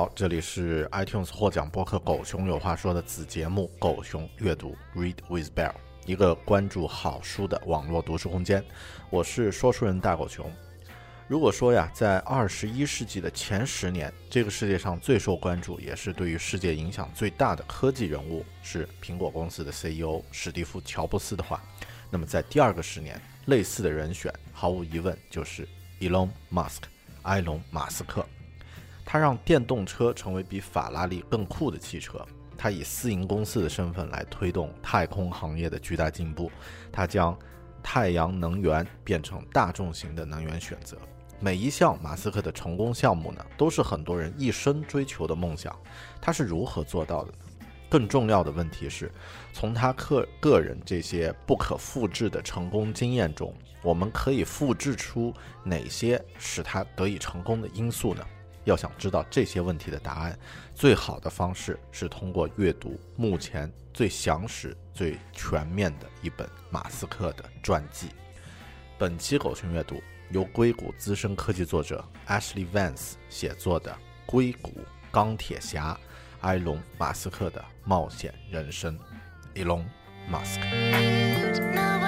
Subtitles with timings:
[0.00, 5.74] 好，这里是 iTunes 获奖播客《狗熊有话说》的子节目《狗熊阅读》（Read with Bear），
[6.06, 8.64] 一个关注好书的网络读书空间。
[9.10, 10.50] 我是说书人大狗熊。
[11.28, 21.62] 如果说呀，在二十一世纪的前十年，这个世界上最受关注，也是对于世界影响最大的科技人物是苹果公司的 CEO 史蒂夫·乔布斯的话，
[22.08, 25.68] 那么在第二个十年，类似的人选毫无疑问就是
[26.00, 26.84] Elon Musk，
[27.24, 28.24] 埃隆·马斯克。
[29.12, 32.24] 他让电动车成为比法拉利更酷的汽车。
[32.56, 36.48] 他以私营公司的身份来推动太空行业的巨大进步。
[36.92, 37.36] 他将
[37.82, 40.96] 太阳能源变成大众型的能源选择。
[41.40, 45.76] 每一项马斯克的成功项目呢，都是很多人一生追求的梦想。
[46.20, 47.38] 他是如何做到的呢？
[47.88, 49.10] 更重要的问题是，
[49.52, 55.34] 从他个个人这些不可复制的成功经验中，我们可以复制出
[55.64, 58.24] 哪些使他得以成功的因素呢？
[58.64, 60.38] 要想知道这些问题的答案，
[60.74, 68.08] 最好的方式是通过阅读目前最详实、最全面的一本马斯克的传记。
[68.98, 73.90] 本期狗熊阅读由硅谷资深科技作者 Ashley Vance 写作的
[74.26, 74.72] 《硅谷
[75.10, 75.98] 钢铁侠：
[76.42, 78.98] 埃隆·马斯克的冒险人生》
[79.64, 79.84] ，Elon
[80.30, 81.99] Musk。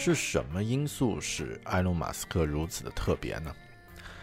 [0.00, 3.54] 是什么因素使埃隆·马斯克如此的特别呢？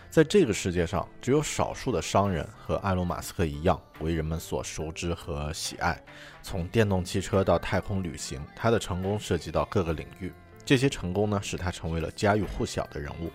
[0.09, 6.01] 在这个世界上，只有少数的商人和埃隆·马斯克一样为人们所熟知和喜爱。
[6.41, 10.33] 从电动汽车到太空旅行，他的成功涉及到各个领域。
[10.65, 13.31] 这些成功呢，使他成为了家喻户晓的人物。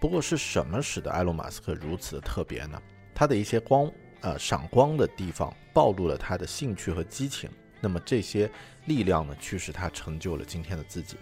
[0.00, 2.82] 不过，是什么使得埃隆·马斯克如此的特别呢？
[3.14, 3.88] 他的一些光，
[4.22, 7.48] 呃，闪光的地方暴露了他的兴趣和激情。
[7.80, 8.50] 那么，这些
[8.86, 11.16] 力量呢，驱使他成就了今天的自己。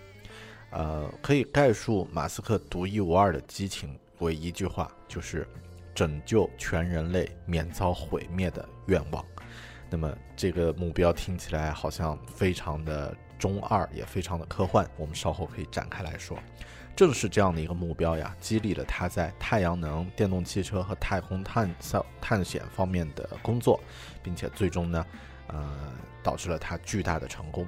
[0.77, 5.49] 呃，可以概述马斯克独一无二的激情为一句话，就是
[5.95, 9.25] 拯救全人类免遭毁灭的愿望。
[9.89, 14.87] 那么这个目标听起来好像非常的中二，也非常的科幻。
[14.99, 16.37] 我们稍后可以展开来说。
[16.95, 23.81] 正是这样的一个目标呀，激励了他在太阳能、电动汽车和太空探探探险方面的工作，
[24.23, 25.07] 并且最终呢，
[25.47, 25.93] 呃，
[26.23, 27.67] 导致了他巨大的成功。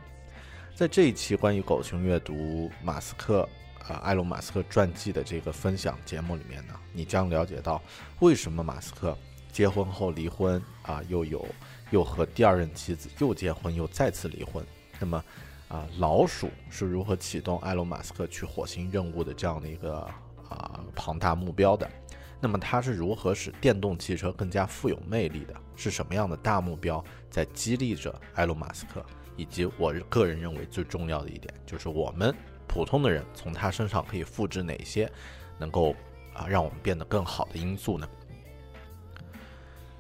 [0.78, 3.49] 在这一期关于狗熊阅读马斯克，
[3.89, 7.83] 呃，埃隆·马斯克传记的这个分享节目里面呢，你将了解到
[8.21, 9.19] 为什么马斯克
[9.50, 11.44] 结婚后离婚啊，又有
[11.91, 14.64] 又和第二任妻子又结婚又再次离婚。
[15.00, 15.25] 那么，
[15.67, 20.08] 啊，老鼠是如何启动埃隆·马斯克去火星任务的这样的一个
[20.49, 21.91] 啊庞大目标的？
[22.38, 25.53] 那么他是如何使电动汽车更加富有魅力的？
[25.75, 29.05] 是什么样的大目标在激励着埃隆·马斯克？
[29.38, 32.35] 以及我个人认为最重要的一点，就是我们
[32.67, 35.11] 普通的人从他身上可以复制哪些
[35.56, 35.94] 能够
[36.35, 38.06] 啊让我们变得更好的因素呢？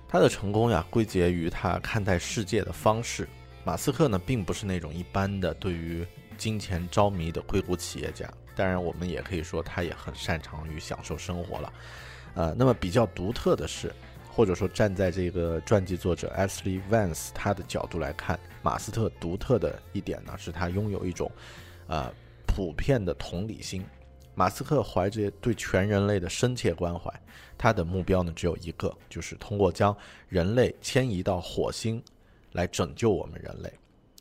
[0.08, 3.28] 他的成功呀，归结于他看待世界的方式。
[3.64, 6.06] 马斯克呢，并不是那种一般的对于
[6.36, 8.26] 金钱着迷的硅谷企业家，
[8.56, 11.72] 当然我们也可以说他也很擅长于享受生活了。
[12.34, 13.92] 呃，那么比较独特的是，
[14.38, 21.28] 或者说站在这个传记作者 Ashley Vance 他的角度来看，马斯特独特的一点呢，是他拥有一种，
[21.88, 22.08] 呃，
[22.46, 23.84] 普遍的同理心。
[24.36, 27.12] 马斯克怀着对全人类的深切关怀，
[27.58, 29.96] 他的目标呢只有一个，就是通过将
[30.28, 32.00] 人类迁移到火星，
[32.52, 33.72] 来拯救我们人类。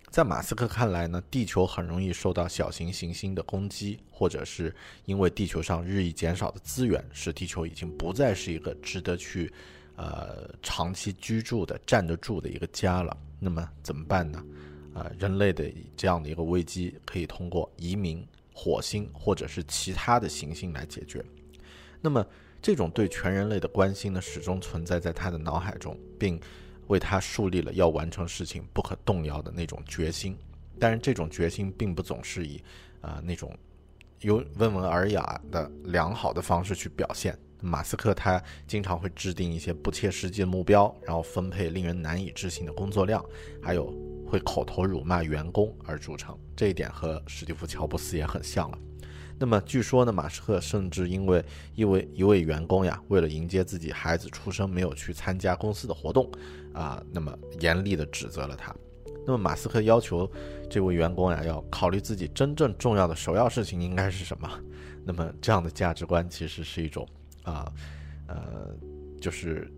[0.09, 4.75] 在马斯克看来呢，地球很容易受到小型行星的攻击，或者是
[5.05, 9.53] 因为地球上日益减少的资源，使地球已经不再是一个值得去，
[9.97, 13.17] 呃，长期居住的、站得住的一个家了。
[13.37, 14.41] 那么怎么办呢？
[14.93, 21.21] 啊，人类的这样的一个危机可以通过移民火星或者是其他的行星来解决。
[21.99, 22.25] 那么
[22.61, 26.39] 这种对全人类的关心呢，始终存在在他的脑海中，并。
[26.87, 30.37] 为他树立了要完成事情不可动摇的那种决心，
[30.79, 32.63] 但是这种决心并不总是以，
[33.01, 33.53] 啊那种，
[34.21, 37.37] 有温文尔雅的良好的方式去表现。
[37.61, 43.23] 马斯克他经常会制定一些不切实际的目标，然后分配令人难以置信的工作量，
[43.61, 43.93] 还有
[44.25, 46.37] 会口头辱骂员工而著称。
[46.55, 48.77] 这一点和史蒂夫·乔布斯也很像了。
[49.39, 51.43] 那么据说呢，马斯克甚至因为
[51.75, 56.27] 一位一位员工呀，为了迎接自己孩子出生，没有去参加公司的活动，
[56.73, 58.75] 啊，那么严厉地指责了他。
[59.27, 60.27] 那么马斯克要求
[60.69, 64.49] 这位员工呀，要考虑自己真正重要的首要事情应该是什么。
[65.05, 67.07] 那么这样的价值观其实是一种
[67.47, 67.71] 啊，
[68.27, 68.75] 呃，
[69.21, 69.71] 就是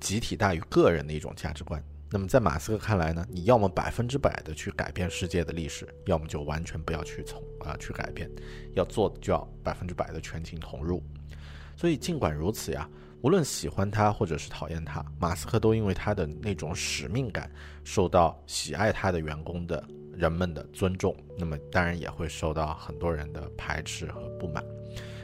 [0.00, 1.82] 集体大于个人的一种价值观。
[2.10, 8.30] 那么在马斯克看来呢，你要么百分之百的去改变世界的历史，要么就完全不要去从啊去改变，
[8.72, 11.02] 要做就要百分之百的全情投入。
[11.76, 12.88] 所以尽管如此呀，
[13.20, 17.50] 无论喜欢他或者是讨厌他，马斯克都因为他的那种使命感，
[17.84, 19.86] 受到喜爱他的员工的
[20.16, 21.14] 人们的尊重。
[21.36, 24.64] 那么当然也会受到很多人的排斥和不满。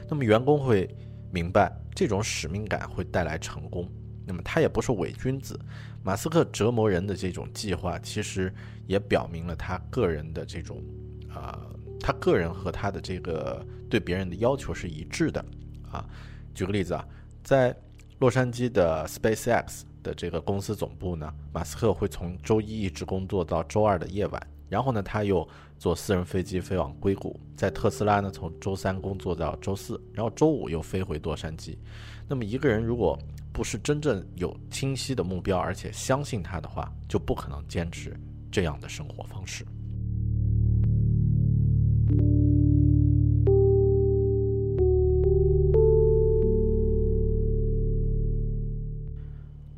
[0.06, 0.86] 那么员工会
[1.34, 3.90] 明白这种使命感会带来成功。
[4.24, 5.58] 那么他也不是伪君子。
[6.04, 8.54] 马斯克折磨人的这种计划，其实
[8.86, 10.80] 也表明了他个人的这种，
[11.28, 11.58] 啊，
[11.98, 15.44] 他个人和他的这个对别人的要求是一致的，
[15.90, 16.06] 啊，
[16.54, 17.04] 举个例子啊，
[17.42, 17.74] 在
[18.18, 25.48] 洛杉矶的 SpaceX 的这个公司总部呢，马斯克会从周一一直工作到周二的夜晚，然后呢，他又
[25.78, 31.76] 坐私人飞机飞往硅谷，在特斯拉呢，从周三工作到周四，然后周五又飞回洛杉矶。
[32.28, 33.16] 那么一个人如果
[33.52, 38.18] 不是真正有清晰的目标，而且相信他的话，就不可能坚持
[38.50, 39.64] 这样的生活方式。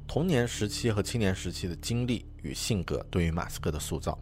[0.08, 4.18] 童年时期和青年时期的经历与性格对于马斯克的塑造。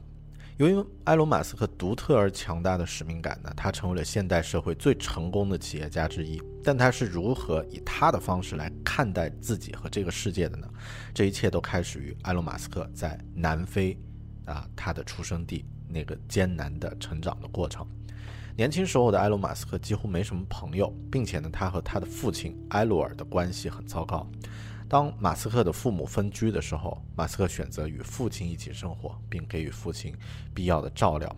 [0.56, 6.40] 由于埃隆·马斯克独特而强大的使命感呢，他成为了现代社会最成功的企业家之一。
[6.62, 10.68] 但他是如何以他的方式来看待自己和这个世界的呢？
[11.12, 13.98] 这一切都开始于埃隆·马斯克在南非，
[14.44, 17.84] 啊，他的出生地那个艰难的成长的过程。
[18.56, 24.24] 年轻时候的埃隆·马斯克几乎没什么朋友，并且呢，他和他的父亲埃鲁尔的关系很糟糕。
[24.94, 30.14] 当马斯克的父母分居的时候，马斯克选择与父亲一起生活，并给予父亲
[30.54, 31.36] 必要的照料，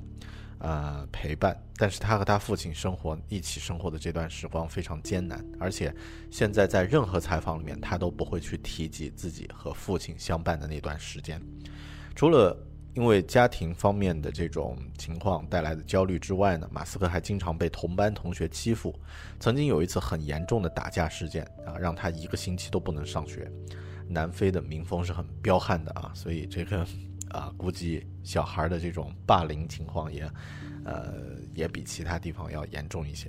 [0.58, 1.58] 呃，陪伴。
[1.74, 5.90] 但是他和他父亲生活一起生活的这段时光非常艰难，而且
[6.30, 11.40] 现在在任何采访里面，他都不会去提及自己和父亲相伴的那段时间，
[12.14, 12.54] 除了。
[12.96, 18.98] 因为家庭方面的这种情况带来的焦虑之外呢，马斯克还经常被同班同学欺负。
[19.38, 23.52] 曾经有一次很严重的打架事件啊，让他一个星期都不能上学。
[24.08, 26.86] 南非的民风是很彪悍的啊，所以这个
[27.28, 30.26] 啊，估计小孩的这种霸凌情况也，
[30.86, 31.12] 呃，
[31.54, 33.28] 也比其他地方要严重一些。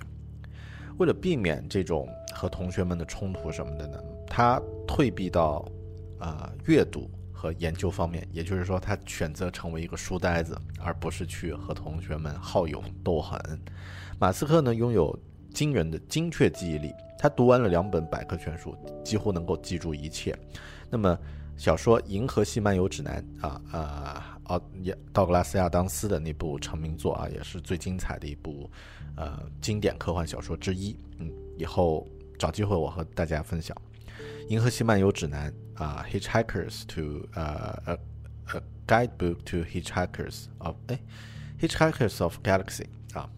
[0.96, 5.70] 为了避免这种和同学们的冲突什么的呢，他退避到
[6.18, 7.10] 啊阅读。
[7.38, 13.40] 和研究方面，也就是说，他选择成为一个书呆子，而不是去和同学们好勇斗狠。
[14.18, 15.16] 马斯克呢，拥有
[15.54, 20.36] 惊人的精确记忆力，他读完了两本百科全书，几乎能够记住一切。
[20.90, 21.16] 那么，
[21.56, 24.60] 小说《银河系漫游指南》啊啊，奥
[25.12, 28.68] 道格拉斯亚当斯的那部成名作啊，也是最精彩的一部
[29.16, 30.96] 呃经典科幻小说之一。
[31.18, 32.04] 嗯，以后
[32.36, 33.76] 找机会我和大家分享
[34.48, 35.52] 《银河系漫游指南》。
[35.82, 37.98] 啊，Hitchhikers to 呃呃
[38.52, 40.98] 呃，Guidebook to Hitchhikers of 哎
[41.60, 43.30] ，Hitchhikers of Galaxy 啊，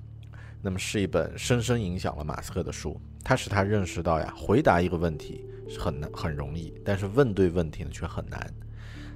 [0.63, 2.99] 那么是一本深深影响了马斯克的书。
[3.23, 8.51] 它使他认识到呀，回答一个问题是很难很容易，但是问对问题呢却很难。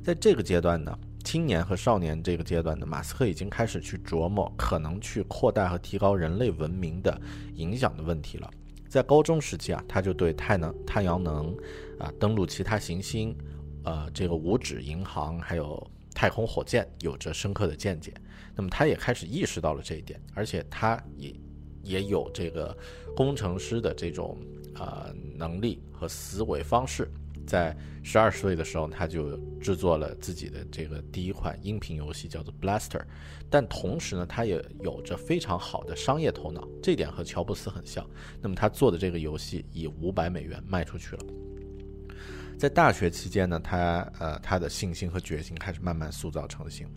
[0.03, 7.19] 在这个阶段呢，青年和少年这个阶段呢，马斯克已经开始去琢磨可能去扩大和提高人类文明的
[7.55, 8.51] 影响的问题了。
[8.95, 11.53] 在高中时期啊，他就对太能太阳能
[11.99, 13.37] 啊登陆其他行星，
[13.83, 15.85] 呃，这个五指银行还有
[16.15, 18.15] 太空火箭有着深刻的见解。
[18.55, 21.35] 那么他也开始意识到了这一点，而且他也
[21.83, 22.73] 也有这个
[23.17, 24.39] 工程师的这种
[24.77, 27.11] 呃能力和思维方式。
[27.47, 33.03] 在十二岁的时候，他就制作了自己的这个第一款音频游戏，叫做 Blaster。
[33.49, 38.05] 但同时呢，他也有着非常好的商业头脑，这点和乔布斯很像。
[38.43, 41.25] 那么他做的这个游戏以五百美元卖出去了。
[42.59, 46.89] 在大学期间呢，他呃他的信心和决心开始慢慢塑造成型。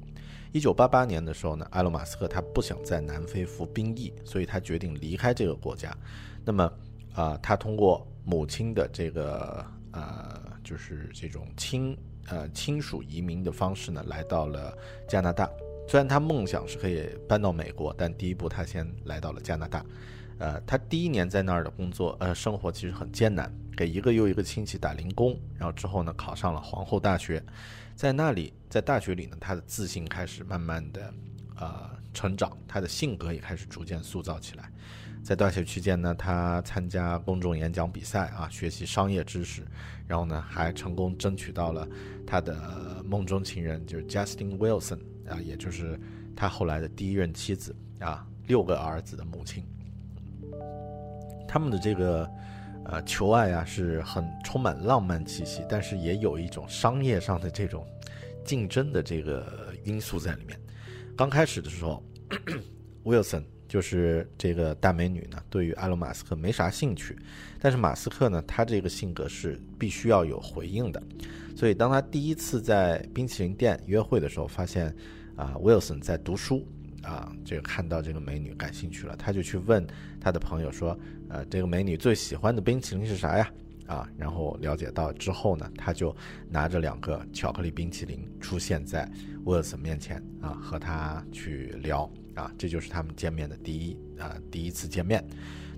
[0.52, 5.96] 一九八八年的时候呢，埃隆·马斯克他不想在南非服兵役，所以他决定离开这个国家。
[6.44, 6.72] 那么
[7.14, 9.66] 啊，他通过母亲的这个。
[9.98, 14.78] 呃，就是这种亲呃亲属移民的方式呢，来到了
[15.08, 15.50] 加拿大。
[15.88, 19.84] 虽然他梦想是可以搬到美国，但第一步他先来到了加拿大。
[20.38, 25.36] 呃，他第一年在那儿的工作呃生活其实很艰难，给一个又一个亲戚打零工。
[25.58, 27.44] 然后之后呢，考上了皇后大学，
[27.96, 31.12] 在那里在大学里呢，他的自信开始慢慢的
[31.56, 34.72] 呃成长，他的性格也开始逐渐塑造起来。
[35.28, 39.62] 在大学期间呢，他参加公众演讲比赛啊，学习商业知识，
[40.08, 41.86] 然后呢，还成功争取到了
[42.26, 46.00] 他的梦中情人，就是 Justin Wilson 啊，也就是
[46.34, 49.66] 他后来的第一任妻子啊，六个儿子的母亲。
[51.46, 52.26] 他们的这个
[52.86, 57.86] 呃求爱啊，是很充满浪漫气息，但是也有一种商业上的这种
[58.46, 60.58] 竞争的这个因素在里面。
[61.18, 62.02] 刚开始的时候，
[63.04, 63.44] Wilson。
[63.68, 67.18] 就是这个大美女呢，对于埃隆·马斯克没啥兴趣，
[67.60, 71.02] 但是马斯克呢，他这个性格是必须要有回应的，
[71.56, 74.96] 所以当他第一次在冰淇淋店约会的时候，发现
[75.36, 76.66] 啊，Wilson 在读书，
[77.04, 79.86] 啊，这个看到这个美女感兴趣了，他就去问
[80.20, 80.98] 他的朋友说，
[81.30, 83.52] 呃，这个美女最喜欢的冰淇淋是啥呀？
[83.88, 86.16] 啊，然后了解到之后呢，他就
[86.50, 89.10] 拿着两个巧克力冰淇淋出现在
[89.46, 92.10] Wilson 面前，啊，和他去聊。
[92.38, 95.28] 啊，这就是他们见面的第一啊第一次见面。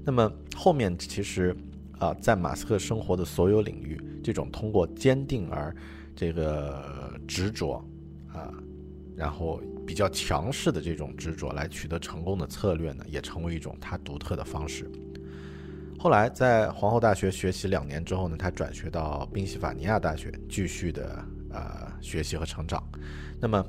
[0.03, 1.55] 那么后面其实
[1.97, 5.73] 啊，在马斯克生活的所有领域，这种通过坚定而
[6.15, 7.83] 这个执着
[8.33, 8.53] 啊，
[9.15, 14.91] 然后比较强势的这种执着来取得成功的策略呢，也成为一种他独特的方式。
[15.97, 22.83] 后来在皇后大学学习两年之后呢，他转学到宾夕法尼亚大学继续的呃学习和成长。
[23.39, 23.65] 那么。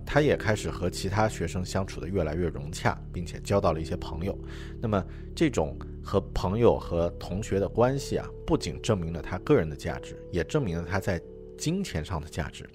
[0.00, 4.38] 他也开始和其他学生相处的越来越融洽，并且交到了一些朋友。
[4.80, 11.20] 那么，这种和朋友和同学的关系啊，不仅证明了他个人的价值，也证明了他在
[11.56, 12.68] 金钱上的价值。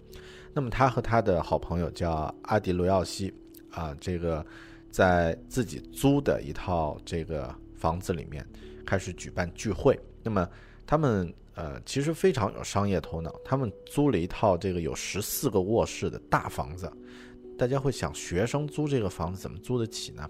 [0.54, 3.34] 那么，他和他的好朋友叫阿迪罗奥西
[3.72, 4.46] 啊，这个
[4.90, 8.46] 在自己租的一套这个房子里面
[8.86, 10.00] 开始举办聚会。
[10.24, 10.50] 那么，
[10.86, 11.34] 他们。
[11.58, 13.34] 呃，其实非常有商业头脑。
[13.44, 16.88] 他们租了一套这个有十四个卧室的大房子，
[17.58, 20.30] 大家会想，学生租这个房子怎么租得起呢？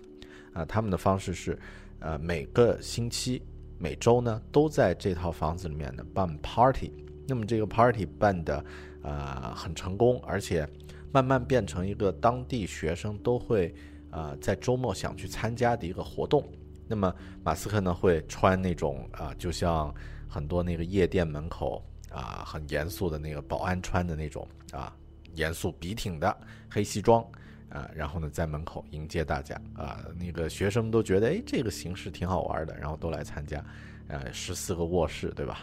[0.54, 1.60] 啊，他们的方式是，
[2.00, 3.42] 呃，每个星期、
[3.78, 6.92] 每周呢，都在这套房子里面呢办 party。
[7.28, 8.64] 那么这个 party 办的，
[9.04, 10.68] 呃，很成功，而且
[11.12, 13.74] 慢慢变成一个当地学生都会，
[14.12, 16.48] 呃，在周末想去参加的一个活动。
[16.88, 19.94] 那么马斯克呢，会穿那种啊，就像。
[20.30, 21.82] 很多那个夜店门口
[22.12, 24.94] 啊，很严肃的那个保安穿的那种啊，
[25.36, 26.38] 严肃笔挺的
[26.70, 27.24] 黑西装
[27.70, 33.64] 啊，然后呢在门口迎接大家啊，那个学生都觉得哎这个形式挺好玩的，然后都来参加，
[34.08, 35.60] 呃十四个卧室对吧？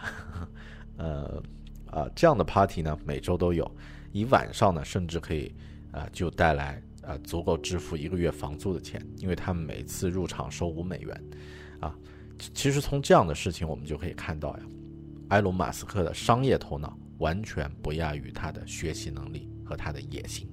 [0.99, 1.43] 呃
[1.91, 3.69] 啊这样的 party 呢每周都有，
[4.13, 5.55] 一晚上呢甚至可以
[5.93, 11.25] 啊就带来啊足够支付一个月房租的钱，因为他们每次入场收五美元
[11.81, 11.95] 啊。
[12.53, 14.65] 其实从这样的事情，我们就可以看到呀，
[15.29, 20.47] 埃隆·马斯克的商业头脑完全不亚于他的学习能力和他的野心。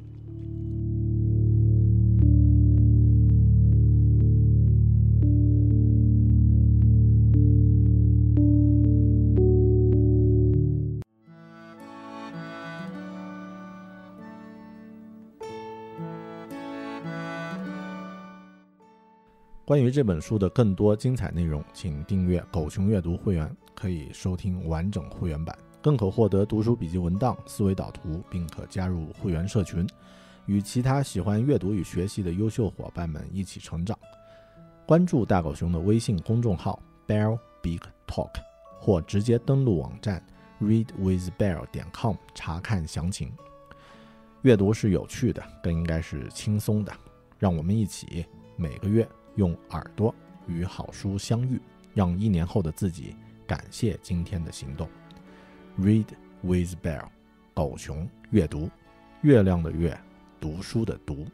[19.63, 29.87] 关于这本书的更多精彩内容，请订阅“狗熊阅读”会员，可以收听完整会员版，更可获得读书笔记文档、思维导图，并可加入会员社群，
[30.45, 33.97] 与其他喜欢阅读与学习的优秀伙伴们一起成长。
[34.85, 38.31] 关注大狗熊的微信公众号 “Bear Big Talk”，
[38.79, 40.23] 或直接登录网站
[40.61, 43.31] “readwithbear 点 com” 查看详情。
[44.43, 46.93] 阅读是有趣的，更应该是轻松的。
[47.39, 49.07] 让我们一起每个月。
[49.35, 50.13] 用耳朵
[50.45, 51.57] 与好书相遇，
[51.93, 53.15] 让一年后的自己
[53.47, 54.89] 感谢今天的行动。
[55.79, 56.05] Read
[56.43, 57.03] with Bear，
[57.53, 58.69] 狗熊阅读，
[59.21, 59.97] 月亮的月，
[60.39, 61.25] 读书的读。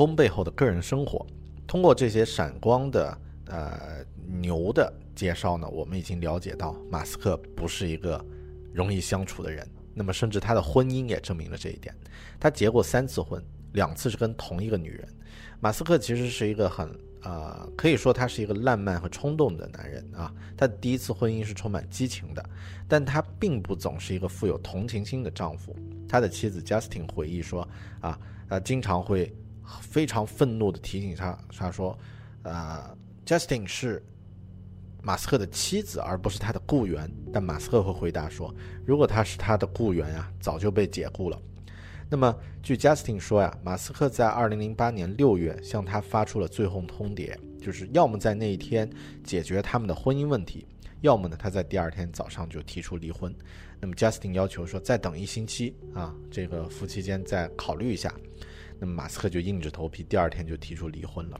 [0.00, 1.26] 成功背后的个人生活，
[1.66, 4.02] 通过这些闪光的呃
[4.40, 8.24] 牛的介绍呢，我们已经了解到马斯克不是一个
[8.72, 9.68] 容易相处的人。
[9.92, 11.94] 那么，甚至他的婚姻也证明了这一点。
[12.38, 15.06] 他结过三次婚，两次是跟同一个女人。
[15.60, 20.32] 马斯克其实是一个很呃，可以说他是一个浪漫和冲动的男人啊。
[20.56, 22.42] 他的第一次婚姻是充满激情的，
[22.88, 25.76] 但他并不总是一个富有同情心的丈夫。
[26.08, 27.68] 他的妻子 Justin 回忆说
[28.00, 29.30] 啊，他经常会。
[29.80, 31.96] 非常愤怒的提醒他，他说
[32.42, 34.02] ：“呃，Justin 是
[35.02, 41.40] 马斯克的妻子，而不是他的雇员。”但马斯克会回答说：“如果他是他的雇员呀，早就被解雇了。”
[42.12, 48.90] 那么，据 Justin 说呀，马斯克在2008年6月向他发出了最后通牒，就是要么在那一天
[49.22, 50.66] 解决他们的婚姻问题，
[51.02, 53.32] 要么呢他在第二天早上就提出离婚。
[53.80, 58.12] 那么 Justin 要求说再等一星期啊，这个夫妻间再考虑一下。
[58.80, 61.38] 那么马斯克就硬着头皮，第二天就提出离婚了。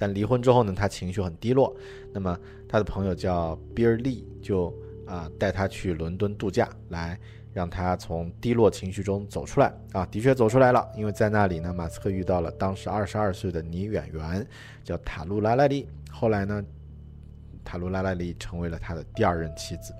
[0.00, 1.76] 但离婚之后呢，他情绪很低落。
[2.14, 4.72] 那么他的朋友叫比尔利，就
[5.06, 7.18] 啊带他去伦敦度假，来
[7.52, 9.74] 让他从低落情绪中走出来。
[9.92, 14.46] 啊，的确走出来了，因为在那里呢，马斯克遇到了当时二十二岁的女演员，
[14.82, 15.86] 叫塔露拉莱利。
[16.10, 16.64] 后来呢，
[17.64, 19.92] 塔露拉莱利成为了他的第二任妻子。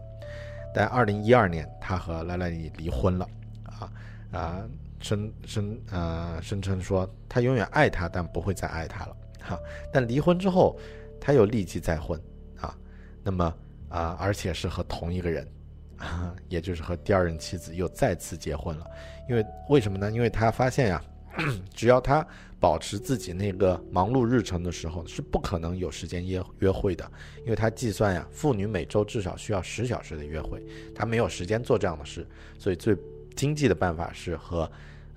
[0.72, 3.28] 但二零一二年，他和拉拉利离婚了。
[3.64, 3.92] 啊
[4.30, 4.68] 啊。
[5.00, 9.58] 声声呃声称说他永远爱她，但不会再爱她了哈。
[9.92, 10.78] 但离婚之后，
[11.20, 12.20] 他又立即再婚
[12.60, 12.76] 啊。
[13.22, 13.54] 那么
[13.88, 15.46] 啊，而且是和同一个人，
[16.48, 18.86] 也就是和第二任妻子又再次结婚了。
[19.28, 20.10] 因为为什么呢？
[20.10, 21.04] 因为他发现呀，
[21.72, 22.26] 只要他
[22.58, 27.08] 保持自己那个忙碌日程的时候，是不可能有时间约约会的。
[27.44, 30.60] 因为他计算呀，妇女每周至少需要十小时的约会，
[30.94, 32.26] 他没有时间做这样的事，
[32.58, 32.96] 所以最。
[33.36, 34.68] 经济的办法是和，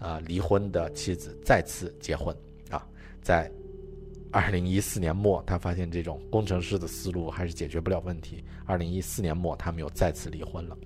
[0.02, 2.36] 呃，离婚的妻子再次结婚
[2.70, 2.86] 啊。
[3.22, 3.50] 在
[4.32, 8.44] 二零一四年末，他发现这种工程师的思路还是解决不了问题。
[8.66, 10.78] 二零一四年末，他们又再次离婚了。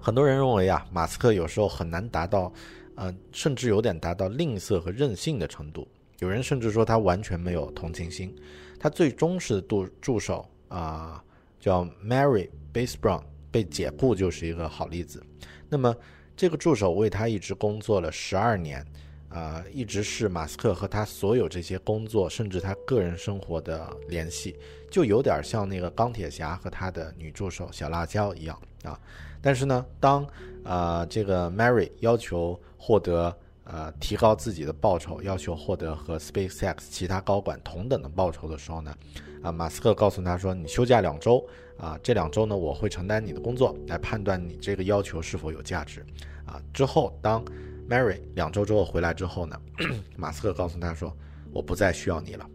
[0.00, 2.50] 很多人认为啊，马斯克有时候很难达到，
[2.94, 5.86] 呃，甚至有点达到吝啬和任性的程度。
[6.20, 8.34] 有人甚至说他完全没有同情心。
[8.78, 11.22] 他最忠实的助助手啊，
[11.58, 15.22] 叫 Mary Base Brown，被解雇就是一个好例子。
[15.68, 15.94] 那么，
[16.40, 18.82] 这个助手为他一直工作了十二年，
[19.28, 24.56] 啊，一直是马斯克和他所有这些工作，甚至他个人生活的联系，
[24.90, 28.98] 就有点像那个钢铁侠和他的女助手小辣椒一样啊。
[29.42, 30.26] 但是呢，当
[30.64, 38.96] 啊这个 Mary 要求获得呃提高自己的报酬，要求获得和 SpaceX 其他高管同等的报酬的时候呢，
[39.42, 41.44] 啊，马斯克告诉他说：“你休假两周。”
[41.80, 46.04] 啊，这两周呢，我会承担你的工作，来判断你这个要求是否有价值。
[46.44, 47.42] 啊，之后当
[47.88, 49.58] Mary 两周之后回来之后呢，
[50.14, 51.16] 马斯克告诉他说
[51.54, 52.46] ：“我不再需要你了。”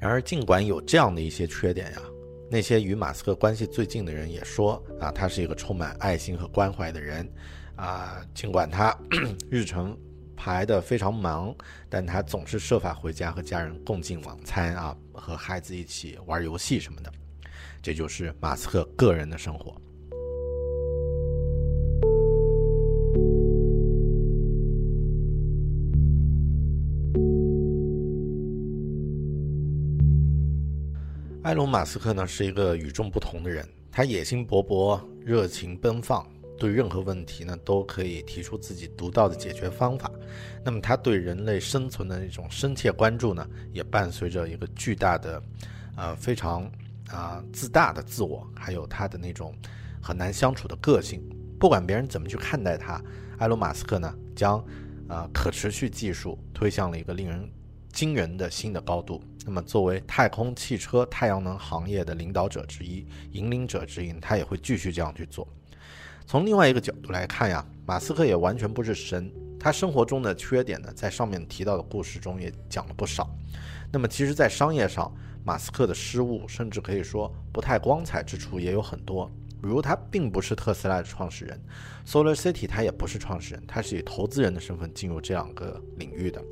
[0.00, 2.00] 然而，尽管有这样的一些缺点呀，
[2.50, 7.30] 那些与马斯克关系最近的人也说啊，他是一个充满爱心和关怀的人。
[7.76, 8.98] 啊，尽管他
[9.50, 9.94] 日程。
[10.44, 11.54] 排的非常忙，
[11.88, 17.12] 但他总是设法回家和家人共进晚餐啊，和孩子一起玩游戏什么的。
[17.80, 19.80] 这就是马斯克个人的生活。
[31.44, 36.26] 埃隆·马斯克呢是一个与众不同的人，他野心勃勃，热情奔放。
[36.62, 40.08] 对任何问题呢，都可以提出自己独到的解决方法。
[40.62, 45.42] 那么，他对人类生存的那种深切关注呢，也伴随着一个巨大的，
[45.96, 46.70] 呃，非常
[47.08, 49.52] 啊自大的自我，还有他的那种
[50.00, 51.20] 很难相处的个性。
[51.58, 53.02] 不管别人怎么去看待他，
[53.38, 54.64] 埃隆·马斯克呢，将
[55.08, 57.50] 啊可持续技术推向了一个令人
[57.92, 59.20] 惊人的新的高度。
[59.44, 65.48] 那么，作为太空汽车、太阳能行业的领导者之一、引领者之一，他也会继续这样去做。
[66.26, 69.30] 从另外一个角度来看呀，马斯克也完全不是神。
[69.58, 73.30] 他生活中的缺点呢，在上面提到的故事中也讲了不少。
[73.92, 79.30] 那么，其实，在商业上，马斯克的失误，甚至可以说不太光彩之处也有很多。
[79.62, 81.60] 比如他并不是特斯拉的创始人
[82.04, 86.42] ，Solar City 他也不是创始人，他是以投资人的身份进入这两个领域的。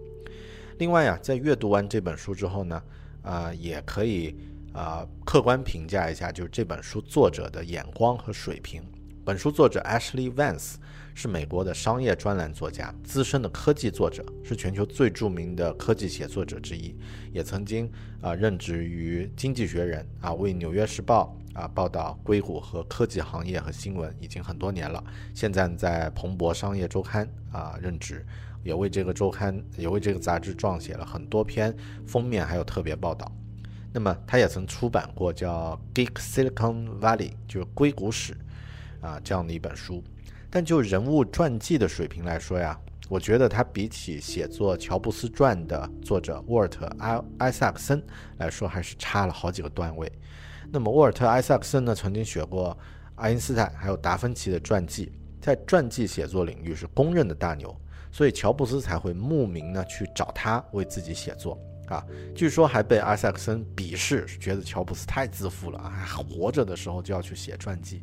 [0.79, 2.83] 另外呀，在阅读完这本书之后呢，
[3.23, 4.37] 啊，也可以
[4.73, 8.81] 啊客观评价一下，就是这本书作者的眼光和水平。
[9.23, 10.77] 本书作者 Ashley Vance
[11.15, 16.97] 是美国的商业专栏作家，资深的科技作者，是全球最著名的科技写作者之一，
[17.31, 17.91] 也曾经
[18.23, 25.05] 啊任职于《经济学人》啊，为《纽约时报》啊报道硅谷和科技行业和新闻已经很多年了。
[25.35, 28.25] 现在在彭博商业周刊啊任职。
[28.63, 31.75] 也为这个周刊，也为这个杂志撰写了很多篇
[32.07, 33.33] 封面，还有特别报道。
[33.91, 38.37] 那么，他也曾出版过叫《Geek Silicon Valley》，就是硅谷史
[39.01, 40.03] 啊这样的一本书。
[40.51, 48.03] 但就人物传记的水平来说呀，我觉得他比起写作乔布斯传的作者沃尔特埃埃萨克森
[48.39, 50.11] 来说，还是差了好几个段位。
[50.73, 52.77] 那么，沃尔特埃萨克森呢，曾经写过
[53.17, 57.75] 爱因斯坦还有达芬奇的传记，在传记写作领域是公认的大牛。
[58.13, 68.03] 所以乔布斯才会慕名呢去找他为自己写作啊，据说还被埃塞克森鄙视，觉得乔布斯太自负了啊，还活着的时候就要去写传记，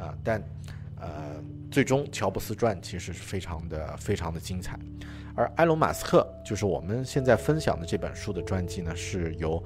[0.00, 0.42] 啊，但
[0.96, 4.78] 呃，最终乔布斯传其实是非常的非常的精彩，
[5.34, 9.62] 而埃隆马斯克就是我们现在分享的这本书的传记呢，是由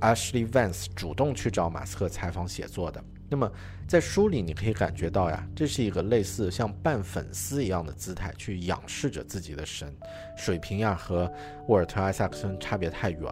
[0.00, 3.02] Ashley Vance 主动去找马斯克采访写作的。
[3.28, 3.50] 那么，
[3.88, 9.92] 在书里你可以感觉到呀，这是一个类似像扮粉丝一样的姿态去仰视着自己的神，
[10.36, 11.32] 水平呀和
[11.66, 13.22] 沃尔特·艾萨克森差别太远。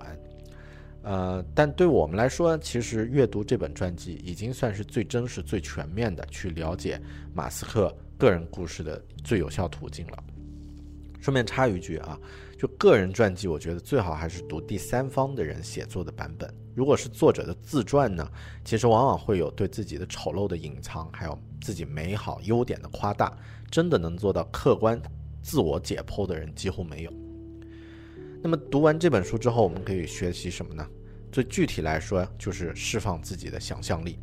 [1.04, 7.00] 呃，但对我们来说，其实阅读这本传记已经算是最真实、最全面的去了解
[7.34, 10.24] 马斯克个人故事的最有效途径了。
[11.20, 12.18] 顺便插一句啊。
[12.56, 16.48] 就个人传记，我觉得最好还是读第三方的人写作的版本。
[16.74, 18.26] 如果是作者的自传呢，
[18.64, 23.36] 其实往往会有对自己的丑陋的隐藏，还有自己美好优点的夸大。
[23.70, 24.98] 真的能做到客观
[25.42, 27.12] 自我解剖的人几乎没有。
[28.46, 30.86] 那么读完这本书之后，我们可以学习什么呢？
[31.32, 34.18] 最具体来说，就是释放自己的想象力。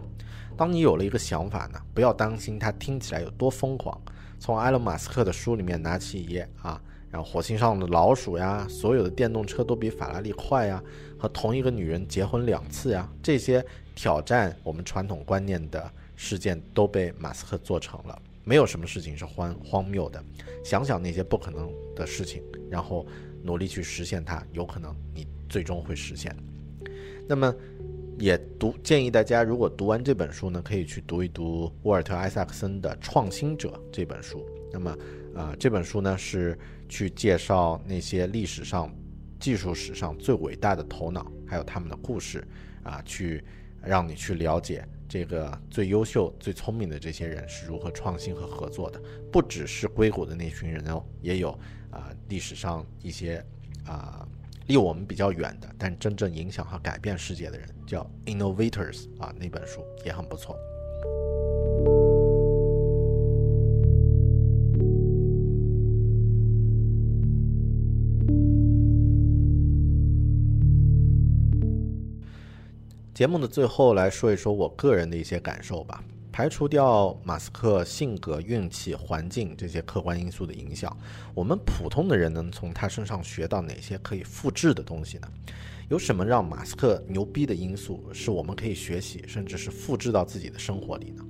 [0.55, 3.99] 当你有了一个想法呢，不要担心它听起来有多疯狂。
[4.37, 6.79] 从埃隆·马斯克的书里面拿起一页啊。
[7.09, 10.83] 然后火星上的老鼠呀，所有的电动车都比法拉利快呀，
[11.17, 18.21] 和同一个女人结婚两次呀，这些挑战我们传统观念的事件都被马斯克做成了。
[18.43, 20.23] 没有什么事情是荒荒谬的，
[20.63, 23.05] 想想那些不可能的事情，然后
[23.43, 26.35] 努力去实现它，有可能你最终会实现。
[27.27, 27.53] 那么，
[28.19, 34.45] 也读建议大家，如果读完这本书呢，可以去读一读沃尔特·艾萨克森的《创新者》这本书。
[34.71, 34.97] 那么，
[35.35, 36.57] 啊，这本书呢是。
[36.93, 38.93] 去介绍那些历史上、
[39.39, 42.45] 技术史上最伟大的头脑，还有他们的故事，
[42.83, 43.41] 啊，去
[43.83, 49.01] 让你去了解这个最优秀、最聪明的这些人是如何创新和合作的。
[49.31, 51.51] 不只是硅谷的那群人哦，也有
[51.89, 53.43] 啊，历史上一些
[53.85, 54.27] 啊
[54.67, 60.55] 离我们比较远的，但真正影响和改变世界的人，叫 Innovators 啊，那本书也很不错。
[73.21, 76.03] 节目的最后来说一说我个人的一些感受吧。
[76.31, 80.97] 排除掉马斯克性格、运气、环境这些客观因素的影响，
[81.35, 85.27] 我们普通的人能从他身上学到哪些可以复制的东西呢？
[85.87, 91.23] 有什么让马斯克牛逼的因素是我们可以学习，甚至是复制到自己的生活里呢？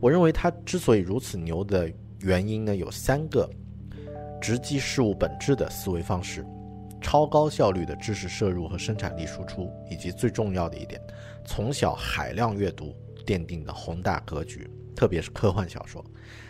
[0.00, 3.48] 我认为他之所以如此牛的原因呢，有三个：
[4.38, 6.44] 直击事物本质的思维方式。
[7.02, 11.00] 超高效率的知识摄入和生产力输出，以及最重要的一点，
[11.44, 12.94] 从小海量阅读
[13.26, 16.02] 奠定的宏大格局，特别是科幻小说，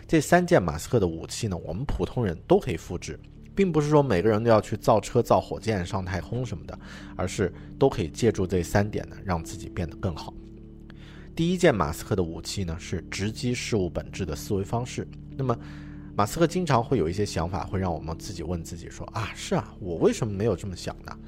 [0.07, 3.19] 这三件马斯克的武器呢，我们普通人都可以复制，
[3.55, 6.79] 并不是说每个人都要去造车、造火箭、上太空什么的，
[7.17, 10.33] 而是都可以借助这三点呢，让自己变得更好。
[11.35, 15.09] 第一件马斯克的武器呢，是直击事物本质的思维方式。
[15.37, 15.59] 那么。
[16.15, 21.19] 马斯克经常会有一些想法，会让我们自己问自己说：“啊，是啊，我为什么没有这么想呢？”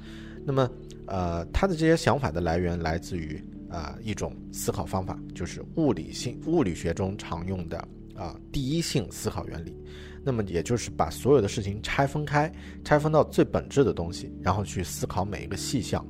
[0.45, 0.69] 那么，
[1.07, 7.77] 呃，他的这些想法的来源来自于啊一种思考方法，就是物理性物理学中常用的
[8.15, 9.75] 啊第一性思考原理。
[10.23, 12.51] 那么，也就是把所有的事情拆分开，
[12.83, 16.05] 拆分到最本质的东西，然后去思考每一个细项。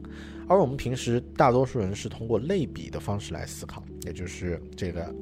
[0.50, 5.16] 而我们平时大多数人是通过类比的方式来思考，也就是这个。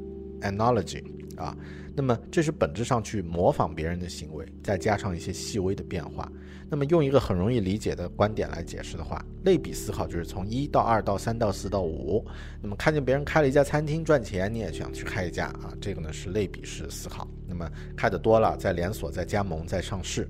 [0.44, 1.04] Analogy
[1.36, 1.58] 啊。
[1.96, 6.32] 那么这是本质上去模仿别人的行为，再加上一些细微的变化。
[6.68, 12.26] 那么用一个很容易理解的观点来解释的话，类比思考就是从一到二到三到四到五。
[12.64, 15.72] 那么看见别人开了一家餐厅赚钱，你也想去开一家啊？
[15.80, 17.28] 这个呢是类比式思考。
[17.48, 20.28] 那么开的多了，再连锁、再加盟、再上市。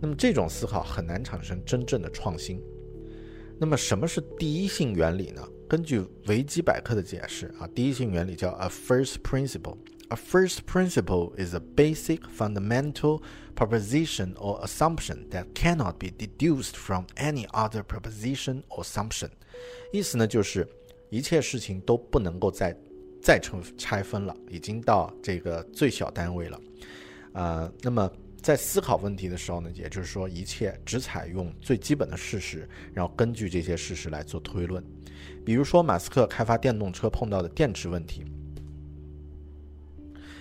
[0.00, 2.60] 那么这种思考很难产生真正的创新。
[3.56, 5.42] 那么什么是第一性原理呢？
[5.68, 9.76] 根据维基百科的解释啊，第一性原理叫 a first principle。
[10.08, 13.20] A first principle is a basic fundamental
[13.56, 19.30] proposition or assumption that cannot be deduced from any other proposition or assumption。
[19.92, 20.68] 意思呢，就是
[21.10, 22.76] 一切事情都不能够再
[23.20, 26.60] 再成拆分了，已经到这个最小单位了。
[27.32, 28.08] 呃，那么
[28.46, 34.80] 在思考问题的时候呢，也就是说，一切只采用最基本的事实，然后根据这些事实来做推论。
[35.44, 38.24] 比如说，马斯克开发电动车碰到的电池问题。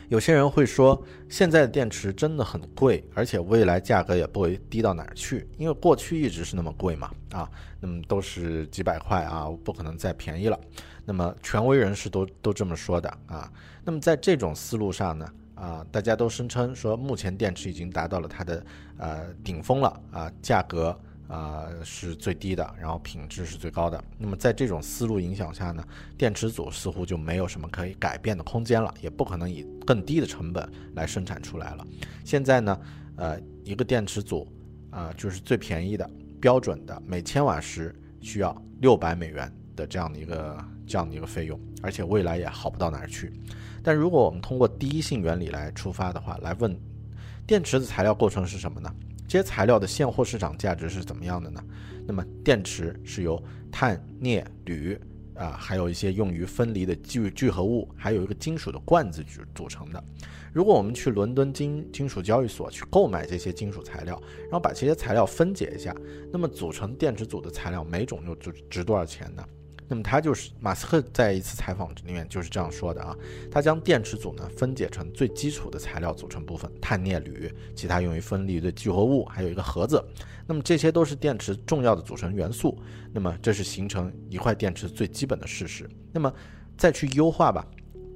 [0.08, 10.60] 有些人会说，现在的电池真的很贵，而且未来价格也不会低到哪儿去，因为过去一直是那么贵嘛，啊，那么都是几百块啊，不可能再便宜了。
[11.06, 13.52] 那么权威人士都都这么说的啊。
[13.84, 18.66] 那么在这种思路上呢，啊，大家都声称说，目前电池已经达到了它的
[18.98, 20.98] 呃顶峰了啊，价格。
[21.28, 24.00] 啊，是最低的，然后品质是最高的。
[24.16, 25.84] 那么在这种思路影响下呢，
[26.16, 31.88] 电池组似乎就没有什么可以改变的空间了，也不可能以更低的成本来生产出来了。
[32.24, 32.80] 现在呢，
[33.16, 34.48] 呃，一个电池组
[34.92, 36.08] 啊，就是最便宜的、
[36.40, 37.92] 标准的，每千瓦时
[38.22, 43.34] 需要六百美元的这样的一个这样的一个费用，而且未来也好不到哪儿去。
[43.86, 46.76] 但如果我们通过第一性原理来出发的话，来问
[47.46, 48.92] 电池的材料构成是什么呢？
[49.28, 51.64] 这些材料的现货市场价值是怎么样的呢？
[52.08, 55.00] 那么电池是由碳、镍、铝
[55.36, 60.04] 啊，还有一些用于分离的聚聚合物，还有一个金属的罐子组组成的。
[60.52, 65.96] 如果我们去伦敦金金属交易所去购买这些金属材料，然后把这些材料分解一下，
[66.32, 69.44] 那么组成电池组的材料每种又值值多少钱呢？
[69.88, 73.16] 那么他就是马斯克在一次采访里面就是这样说的啊，
[73.52, 80.04] 他将电池组呢分解成最基础的材料组成部分，碳、镍、铝，其他用于分离的聚合物，还有一个盒子。
[80.48, 82.78] 那么这些都是电池重要的组成元素。
[83.14, 85.90] 那么这是形成一块电池最基本的事实。
[86.12, 86.34] 那么
[86.78, 87.66] 再去优化吧。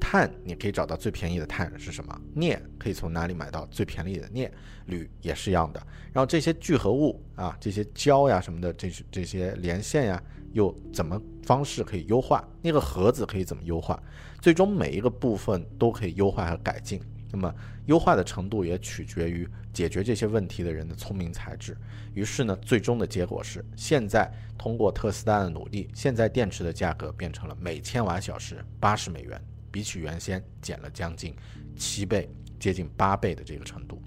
[0.01, 2.21] 碳，你可以找到最便宜的碳是什么？
[2.33, 4.51] 镍可以从哪里买到最便宜的镍？
[4.85, 5.79] 铝也是一样的。
[6.11, 10.23] 然后这些聚合物啊，这些胶呀什么的，这这些连线呀，
[10.53, 12.47] 又怎么方式可以优化？
[12.61, 14.01] 那个盒子可以怎么优化？
[14.41, 17.01] 最终每一个部分都可以优化和改进。
[17.31, 17.53] 那么
[17.85, 21.77] 优化的程度也取决于解决这些问题的人的聪明才智。
[22.15, 29.39] 于是呢，最终的结果是，现在通过特斯拉的努力，现在电池的价格变成了每千瓦小时八十美元。
[29.71, 31.35] 比起原先减了将近
[31.75, 32.27] 七倍，
[32.59, 34.01] 接近八倍的这个程度。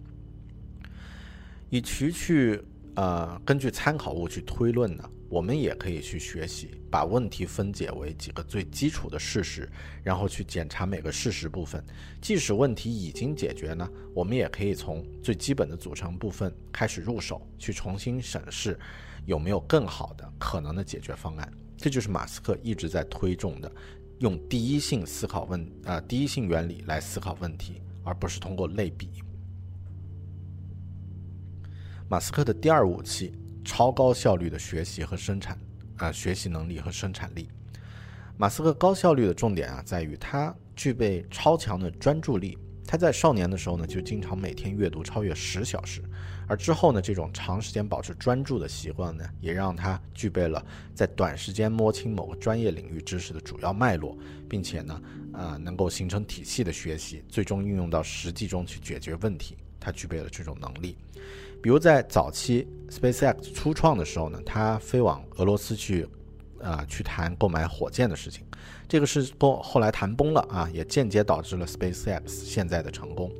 [1.71, 2.61] 与其去
[2.95, 9.69] 呃根据参考物去推论呢，我们也可以去学习，把问题分解为几个最基础的事实，
[10.03, 11.83] 然后去检查每个事实部分。
[12.21, 18.79] 即使问题已经解决呢，我们也可以从最基本的组成部分开始入手，去重新审视
[19.25, 21.51] 有没有更好的可能的解决方案。
[21.79, 23.73] 这就是马斯克一直在推重的。
[24.19, 29.09] 用第一性思考问啊，第一性原理来思考问题，而不是通过类比。
[32.13, 33.33] 马斯克的第二武器：
[33.65, 35.59] 超高效率的学习和生产
[35.97, 37.49] 啊，学习能力和生产力。
[38.37, 42.59] 马斯克高效率的重点啊，在于他具备超强的专注力。
[42.87, 46.03] 他在少年的时候呢，就经常每天阅读超越十小时。
[46.47, 50.63] 而之后呢，这种长时间保持专注的习惯呢，也让他具备了
[50.95, 54.19] 在短时间摸清某个专业领域知识的主要脉络，
[54.51, 59.57] 并且呢，呃，能够形成体系的学习，最终运用到实际中去解决问题。
[59.81, 60.97] 他具备了这种能力。
[61.63, 66.07] 比如在早期 SpaceX 初创的时候呢，他飞往俄罗斯去，
[66.61, 68.45] 啊，去谈购买火箭的事情。
[68.89, 73.31] 这个是后后来谈崩了啊，也间接导致了 SpaceX 现在的成功。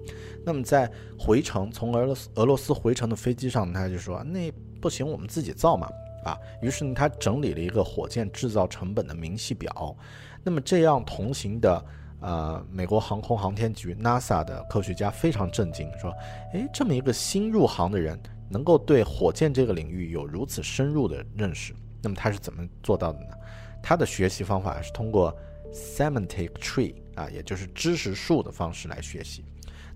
[0.45, 5.89] 那么在回程从俄罗斯俄罗斯回程的飞机上，他就说：“那不行，我们自己造嘛。”
[6.25, 9.97] 啊，于是呢，他整理了一个火箭制造成本的明细表。
[10.45, 11.85] 那么这样同行的
[12.23, 16.11] 呃美国航空航天局 NASA 的科学家非常震惊，说
[16.55, 23.35] ：“诶，这么一个新入行的人，能够对火箭这个领域有如此深入的认识，那么他是怎么做到的呢？
[23.83, 25.37] 他的学习方法是通过
[25.73, 29.45] semantic tree 啊，也就是知识树的方式来学习。”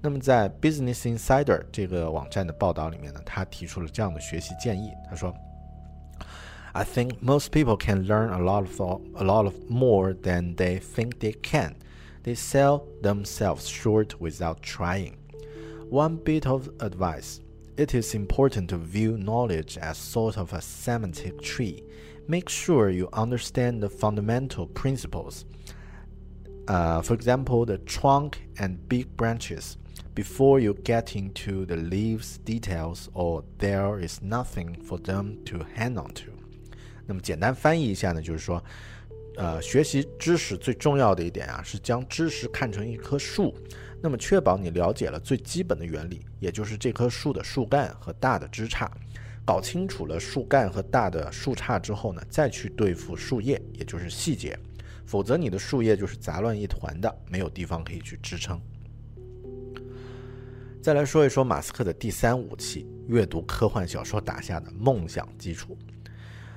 [0.03, 4.91] 那么在 Business Insider 这个网站的报道里面呢，他提出了这样的学习建议。
[5.09, 5.35] 他说
[6.73, 8.81] ：“I think most people can learn a lot of
[9.17, 11.75] a lot of more than they think they can.
[12.26, 15.18] they sell themselves short without trying.
[15.90, 17.42] One bit of advice
[17.78, 21.84] it is important to view knowledge as sort of a semantic tree.
[22.28, 25.46] Make sure you understand the fundamental principles.
[26.68, 29.78] Uh, for example, the trunk and big branches
[30.14, 35.98] before you get into the leaves details, or there is nothing for them to hang
[35.98, 36.32] on to.
[37.08, 38.64] 那么简单翻译一下呢，就是说，
[39.37, 43.55] 呃，学习知识最重要的一点啊，是将知识看成一棵树。
[44.03, 48.89] 那么确保你了解了最基本的原理，也就是这棵树的树干和大的枝杈。
[49.45, 54.59] 搞清楚了树干和大的树杈之后呢，再去对付树叶，也就是细节。
[55.05, 58.61] 否则你的树叶就是杂乱一团的，没有地方可以去支撑。
[60.83, 65.77] 再来说一说马斯克的第三武器——阅读科幻小说打下的梦想基础。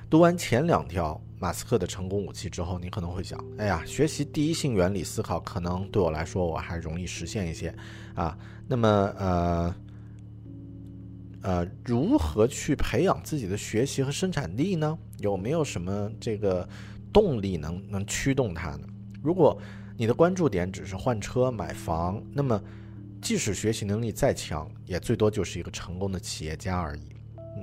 [0.08, 7.74] 读完前两条马斯克的成功武器之后，你可能会想：哎呀，学习第一性原理思考可能对我来说我还容易实现一些
[8.14, 8.36] 啊。
[8.68, 9.74] 那么，呃，
[11.40, 14.98] 呃，如何去培养自己的学习和生产力呢？
[15.18, 16.68] 有没有什么这个
[17.10, 18.86] 动力能能驱动它呢？
[19.22, 19.58] 如果
[19.96, 22.62] 你的关注点只是换车、买房，那么
[23.22, 27.02] 即使学习能力再强，也最多就是一个成功的企业家而已。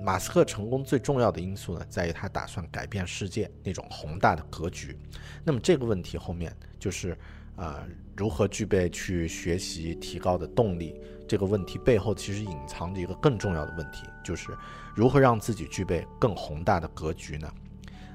[0.03, 4.97] 马斯克成功最重要的因素呢，在于他打算改变世界那种宏大的格局。
[5.43, 7.17] 那么这个问题后面就是，
[7.55, 10.99] 呃，如何具备去学习提高的动力？
[11.27, 14.55] 这个问题背后其实隐藏着一个更重要的问题，就是
[14.95, 17.51] 如何让自己具备更宏大的格局呢？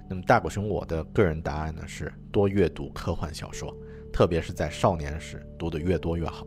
[0.08, 3.74] 那么大狗熊我的个人答案呢是多阅读科幻小说，
[4.12, 6.46] 特别是在少年时读的越多越好。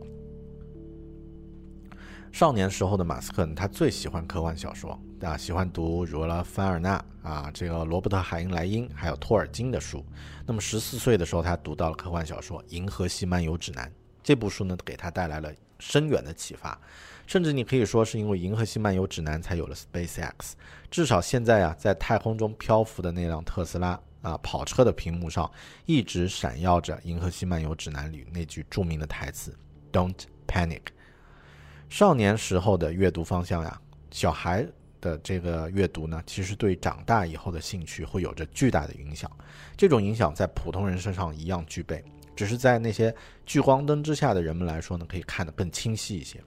[2.32, 10.04] 少年时候的马斯克，他最喜欢科幻小说啊，喜欢读儒勒·凡尔纳啊，这个罗伯特·海因莱因，还有托尔金的书。
[10.44, 13.88] 那么十四岁的时候，他读到了科幻小说《银河系漫游指南》
[14.22, 16.78] 这部书呢，给他带来了深远的启发。
[17.26, 20.52] 甚至你可以说，是因为《银河系漫游指南》才有了 SpaceX。
[20.90, 25.50] 至少现在啊，在太空中漂浮的那辆特斯拉啊跑车的屏幕上，
[25.86, 29.56] 一直闪耀着《银河系漫游指南》里那句著名的台词
[29.90, 30.14] ：“Don't
[30.46, 30.82] panic。”
[31.88, 34.66] 少年时候的阅读方向呀，小孩
[35.06, 39.30] 的这个阅读呢，其实对长大以后的兴趣会有着巨大的影响。
[39.76, 42.02] 这种影响在普通人身上一样具备，
[42.34, 43.14] 只是在那些
[43.44, 46.42] 聚光灯之下的人们来说呢，可以看得更清晰一些。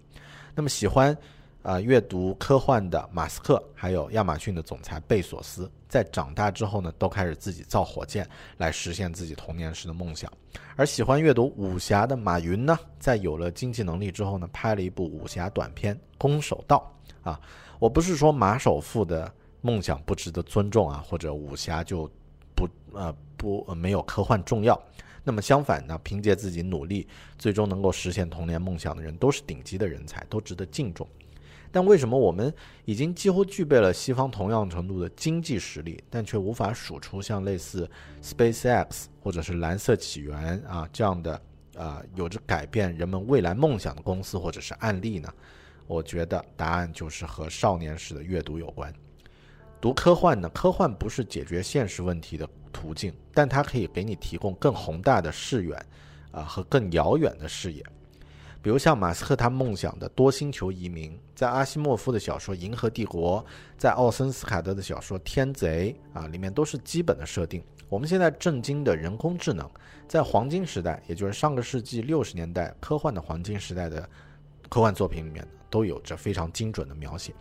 [0.53, 1.17] 那么喜欢。
[1.61, 10.31] 啊，阅读科幻的马斯克，还有亚马逊的总裁贝索斯，在长大之后呢，都开始自己造火箭来实现自己童年时的梦想。
[10.77, 16.89] 而喜欢阅读武侠的马云呢，在有了经济能力之后呢，拍了一部武侠短片《空手道》
[17.29, 17.37] 啊。
[17.79, 22.09] 我不是说马首富的梦想不值得尊重啊，或者武侠就
[22.53, 24.79] 不呃不没有科幻重要。
[25.23, 31.07] 那么相反呢，凭借自己努力，最终能够实现童年梦想的人，都是顶级的人才，都值得敬重。
[31.71, 32.51] 但为什么我们
[32.85, 37.89] 已经几乎具备了西方同样程度的经济实力，但却无法数出像类似
[38.23, 41.39] SpaceX 或者是蓝色起源啊这样的
[41.77, 45.31] 啊有着改变人们未来梦想的公司或者是案例呢？
[45.89, 48.93] 我觉得答案就是和少年时的阅读有关。
[49.81, 55.83] 读科幻呢，科幻不是解决现实问题的途径，但它可以给你提供更宏大的视远
[56.31, 57.83] 啊和更遥远的视野。
[58.61, 63.43] 比如像马斯克他梦想的多星球移民，在阿西莫夫的小说《银河帝国》，
[63.75, 67.63] 在奥森斯卡德的小说《天贼》啊里面都是基本的设定。
[67.87, 69.67] 我们现在震惊的人工智能，
[70.07, 74.07] 在黄金时代，也就是上个世纪六十年代科幻的黄金时代的
[74.69, 77.33] 科幻作品里面，都有着非常精准的描写。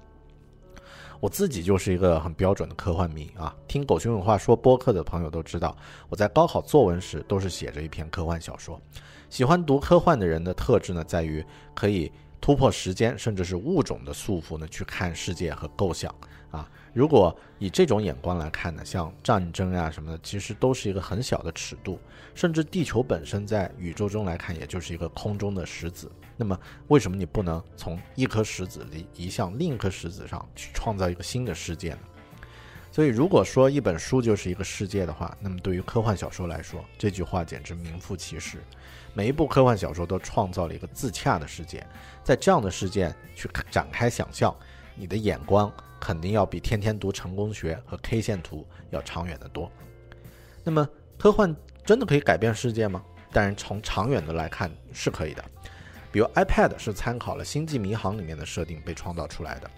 [1.20, 5.76] 我自己就是一个很标准的科幻迷啊，听狗熊有话说播客的朋友都知道，
[6.08, 8.80] 我在高考作文时都是写着一篇科幻小说。
[9.28, 12.10] 喜欢读科幻的人的特质呢，在于可以
[12.40, 16.14] 突破时间甚至是物种的束缚呢，去看世界和构想
[16.50, 16.68] 啊。
[16.94, 22.00] 如果以这种眼光来看呢，像战争啊什么的，其实都是一个很小的尺度，
[22.34, 26.10] 甚至地球本身在宇宙中来看，也就是一个空中的石子。
[26.36, 31.98] 那么，为什么你不能从一颗石子里移向另一颗石子上去创造一个新的世界呢？
[32.90, 38.58] 所以，如果说一本书就是一个世界的话，那么对于科幻小说来说，这句话简直名副其实。
[39.18, 41.84] 每一部科幻小说都创造了一个自洽的世界，
[42.22, 44.54] 在这样的世界去展开想象，
[44.94, 49.68] 你的眼光肯定要比天天读成功学和 K 线图要长远的多。
[50.62, 50.88] 那么，
[51.18, 51.52] 科幻
[51.84, 53.02] 真的可以改变世界吗？
[53.32, 55.44] 当然，从长远的来看是可以的。
[56.12, 59.66] 比如 iPad 是参考了《星际迷航》里面的设定被创造出来的，《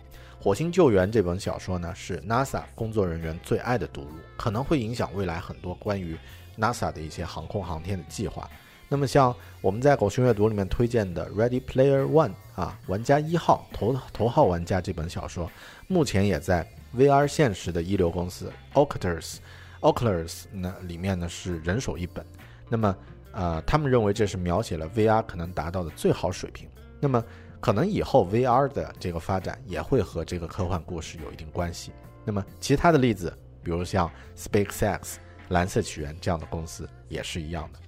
[0.44, 6.14] 火星救援》这本小说呢是 NASA 工作人员最爱的读物，可能会影响未来很多关于
[6.58, 8.46] NASA 的一些航空航天的计划。
[8.92, 15.48] 那么像我们在狗熊阅读里面推荐的《Ready Player One》啊，玩家一号头头号玩家这本小说，
[15.86, 19.36] 目前也在 VR 现实的一流公司 Oculus
[19.80, 22.26] Oculus 那里面呢是人手一本。
[22.68, 22.96] 那么
[23.30, 26.68] 呃，他们认为这是描写了 VR 可能达到的最好水平。
[26.98, 27.24] 那么
[27.60, 31.92] 可能以后 VR 的这个发展也会和这个科幻故事有一定关系。
[32.24, 33.32] 那么其他的例子，
[33.62, 35.14] 比如像 SpaceX
[35.50, 37.78] 蓝色起源这样的公司也是一样的。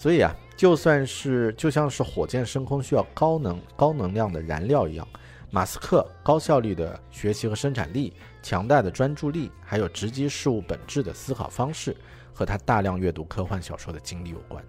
[0.00, 5.06] 所以啊，就算是就像是火箭升空需要高能高能量的燃料一样，
[5.50, 8.10] 马斯克高效率的学习和生产力、
[8.42, 11.94] 强大的专注力，还有直击事物本质的思考方式，
[12.32, 14.64] 和他大量阅读科幻小说的经历有关。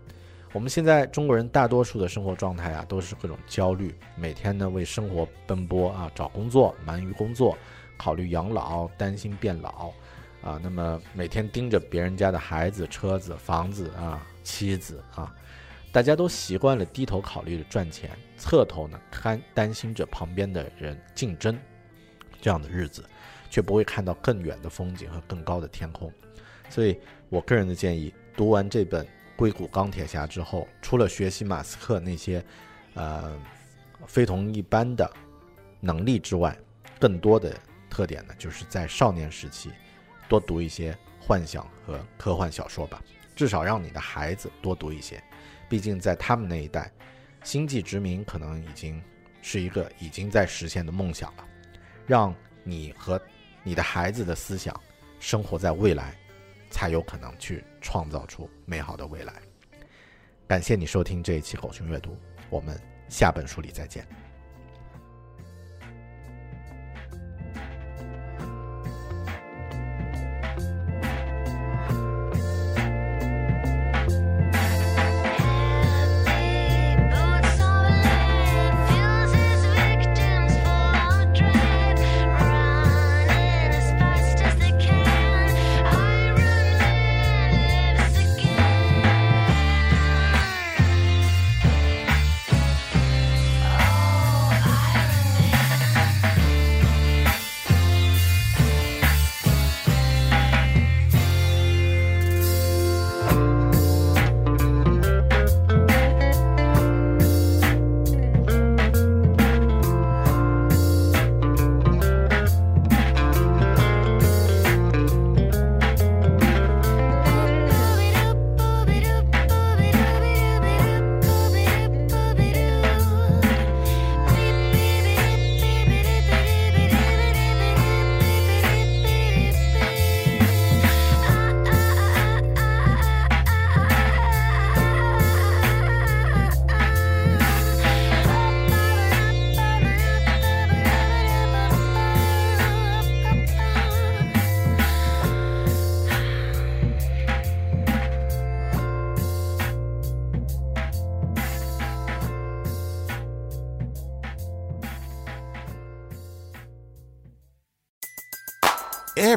[0.51, 7.57] 我们现在中国人大多数的生活状态啊，都是各种焦虑，每天呢为生活奔波啊，找工作，忙于工作，
[7.95, 9.93] 考虑养老，担心变老，
[10.43, 14.27] 啊，那么每天盯着别人家的孩子、车子、房子啊。
[14.43, 15.33] 妻子啊，
[15.91, 21.57] 大家都习惯了低头考虑着赚钱，侧头呢看担心着旁边的人竞争，
[22.41, 23.03] 这样的日子，
[23.49, 26.11] 却不会看到更远的风景和更高的天空。
[26.69, 32.43] 所以我个人的建议，读完这本《硅谷钢铁侠》之后，除了学习马斯克那些，
[32.93, 33.37] 呃，
[34.07, 35.11] 非同一般的
[35.79, 36.57] 能力之外，
[36.99, 37.53] 更多的
[37.89, 39.69] 特点呢，就是在少年时期
[40.29, 43.01] 多读一些幻想和科幻小说吧。
[43.35, 45.21] 至少让你的孩子多读一些，
[45.69, 46.91] 毕竟在他们那一代，
[47.43, 49.01] 星际殖民可能已经
[49.41, 51.47] 是一个已经在实现的梦想了。
[52.05, 53.21] 让你和
[53.63, 54.77] 你的孩子的思想
[55.19, 56.15] 生活在未来，
[56.69, 59.33] 才有可能去创造出美好的未来。
[60.47, 62.17] 感谢你收听这一期狗熊阅读，
[62.49, 62.77] 我们
[63.07, 64.20] 下本书里再见。